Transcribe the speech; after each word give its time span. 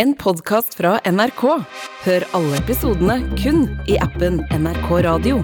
En 0.00 0.14
podkast 0.16 0.74
fra 0.78 0.94
NRK. 1.04 1.42
Hør 2.06 2.24
alle 2.38 2.60
episodene 2.62 3.18
kun 3.42 3.66
i 3.92 3.98
appen 4.00 4.40
NRK 4.56 4.88
Radio. 5.04 5.42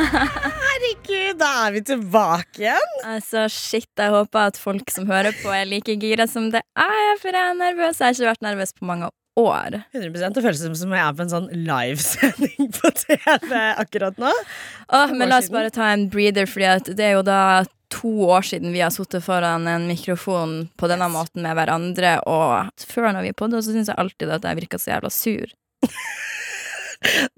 Herregud, 0.00 1.38
da 1.40 1.48
er 1.66 1.74
vi 1.76 1.82
tilbake 1.86 2.62
igjen. 2.64 2.92
Altså, 3.06 3.44
shit, 3.52 3.88
jeg 3.98 4.12
håper 4.14 4.50
at 4.50 4.60
folk 4.60 4.90
som 4.92 5.08
hører 5.10 5.34
på, 5.42 5.50
er 5.54 5.68
like 5.68 5.96
gira 6.00 6.26
som 6.30 6.48
det 6.54 6.62
er, 6.78 7.10
for 7.20 7.28
jeg 7.34 7.40
er 7.52 7.58
nervøs. 7.58 8.00
Jeg 8.00 8.06
har 8.06 8.16
ikke 8.16 8.30
vært 8.30 8.46
nervøs 8.46 8.72
på 8.76 8.88
mange 8.88 9.10
år. 9.40 9.76
100 9.94 10.34
Det 10.36 10.42
føles 10.44 10.62
som 10.80 10.94
jeg 10.96 11.00
er 11.04 11.14
på 11.16 11.24
en 11.24 11.32
sånn 11.32 11.50
livesending 11.68 12.72
på 12.76 12.92
TV 13.02 13.60
akkurat 13.80 14.18
nå. 14.20 14.32
Åh, 14.90 15.12
men 15.14 15.30
la 15.30 15.38
oss 15.40 15.48
siden. 15.48 15.58
bare 15.58 15.74
ta 15.74 15.92
en 15.94 16.08
breather, 16.12 16.48
Fordi 16.50 16.94
det 16.98 17.06
er 17.10 17.14
jo 17.18 17.22
da 17.26 17.40
to 17.90 18.10
år 18.30 18.46
siden 18.46 18.72
vi 18.74 18.80
har 18.84 18.92
sittet 18.94 19.24
foran 19.24 19.66
en 19.70 19.86
mikrofon 19.90 20.68
på 20.78 20.88
denne 20.90 21.08
måten 21.12 21.42
med 21.46 21.56
hverandre, 21.58 22.16
og 22.30 22.70
før 22.86 23.10
når 23.16 23.28
vi 23.28 23.36
podda, 23.36 23.60
så 23.62 23.74
syns 23.74 23.90
jeg 23.92 23.98
alltid 24.00 24.30
at 24.36 24.46
jeg 24.46 24.60
virka 24.62 24.78
så 24.80 24.94
jævla 24.94 25.10
sur. 25.14 25.56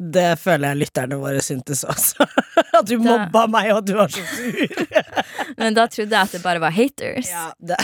Det 0.02 0.32
føler 0.42 0.72
jeg 0.72 0.78
lytterne 0.80 1.14
våre 1.22 1.38
syntes 1.44 1.84
også. 1.86 2.24
At 2.78 2.88
du 2.88 2.96
mobba 2.98 3.44
meg, 3.46 3.68
og 3.76 3.84
du 3.86 3.92
var 3.94 4.10
så 4.10 4.24
sur. 4.26 4.72
Men 5.60 5.76
da 5.76 5.84
trodde 5.86 6.10
jeg 6.10 6.18
at 6.26 6.32
det 6.34 6.40
bare 6.42 6.58
var 6.62 6.72
haters. 6.74 7.28
Ja, 7.30 7.44
det. 7.62 7.76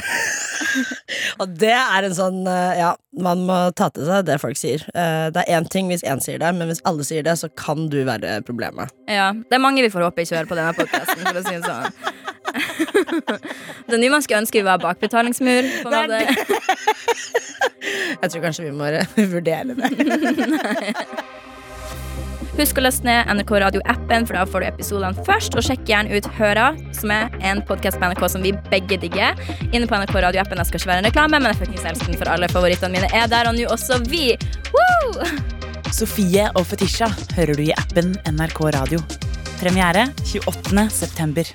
og 1.39 1.53
det 1.61 1.71
er 1.77 2.07
en 2.09 2.17
sånn 2.17 2.41
eh, 2.51 2.79
Ja, 2.81 2.89
man 3.23 3.45
må 3.47 3.59
ta 3.79 3.91
til 3.95 4.09
seg 4.09 4.27
det 4.27 4.41
folk 4.43 4.59
sier. 4.59 4.83
Eh, 4.91 5.29
Det 5.35 5.45
er 5.45 5.59
én 5.61 5.69
ting 5.71 5.87
hvis 5.93 6.03
én 6.03 6.19
sier 6.25 6.41
det, 6.43 6.51
men 6.59 6.67
hvis 6.73 6.83
alle 6.89 7.07
sier 7.07 7.23
det, 7.27 7.37
så 7.39 7.51
kan 7.55 7.87
du 7.93 8.01
være 8.09 8.41
problemet. 8.49 8.91
Ja, 9.07 9.31
Det 9.37 9.55
er 9.61 9.63
mange 9.63 9.85
vi 9.87 9.93
får 9.93 10.09
håpe 10.09 10.25
ikke 10.27 10.41
hører 10.41 10.51
på 10.51 10.59
denne 10.59 10.75
podkasten, 10.75 11.23
for 11.29 11.39
å 11.39 11.45
si 11.47 11.55
det 11.61 11.69
sånn. 11.69 12.18
Det 13.89 14.01
nye 14.01 14.13
man 14.13 14.23
skulle 14.25 14.43
ønske 14.45 14.63
var 14.67 14.81
bakbetalingsmur. 14.83 15.69
På 15.85 15.93
en 15.93 16.11
måte. 16.11 16.21
Jeg 18.23 18.31
tror 18.33 18.43
kanskje 18.49 18.69
vi 18.69 18.73
må 18.75 18.89
vurdere 19.35 19.75
det. 19.79 19.89
Husk 22.59 22.81
å 22.81 22.83
laste 22.83 23.07
ned 23.07 23.29
NRK 23.31 23.51
Radio-appen, 23.63 24.25
for 24.27 24.35
da 24.35 24.43
får 24.51 24.65
du 24.65 24.67
episodene 24.67 25.25
først. 25.27 25.55
Og 25.55 25.63
sjekk 25.63 25.85
gjerne 25.87 26.11
ut 26.11 26.27
Høra, 26.41 26.73
som 26.97 27.13
er 27.15 27.31
en 27.47 27.61
podkast 27.69 28.01
på 28.01 28.09
NRK 28.11 28.25
som 28.33 28.43
vi 28.43 28.51
begge 28.73 28.99
digger. 28.99 29.39
Inne 29.71 29.87
på 29.87 29.95
NRK 29.95 30.17
Radio-appen. 30.27 30.59
Jeg 30.59 30.71
skal 30.73 30.83
ikke 30.83 30.91
være 30.91 31.05
en 31.05 31.09
reklame, 31.11 31.39
men 31.39 31.53
jeg 31.53 31.61
fuckings 31.61 31.87
elsker 31.87 32.11
den, 32.11 32.19
for 32.19 32.33
alle 32.33 32.51
favorittene 32.51 32.91
mine 32.97 33.13
er 33.15 33.31
der, 33.31 33.47
og 33.47 33.55
nå 33.55 33.69
også 33.71 34.01
vi. 34.11 34.33
Woo! 34.75 35.31
Sofie 35.95 36.51
og 36.59 36.67
Fetisha 36.69 37.07
hører 37.39 37.55
du 37.55 37.63
i 37.69 37.73
appen 37.79 38.17
NRK 38.27 38.61
Radio. 38.75 39.07
Premiere 39.63 40.09
28. 40.27 40.89
september. 40.99 41.55